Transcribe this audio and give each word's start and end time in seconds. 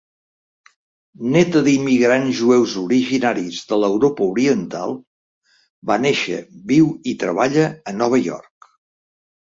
Néta 1.35 1.61
d'immigrants 1.67 2.31
jueus 2.39 2.73
originaris 2.85 3.59
de 3.73 3.79
l'Europa 3.83 4.25
Oriental, 4.29 4.97
va 5.91 5.99
néixer, 6.07 6.41
viu 6.73 6.89
i 7.13 7.15
treballa 7.25 7.67
a 7.93 7.99
Nova 8.03 8.25
York. 8.31 8.75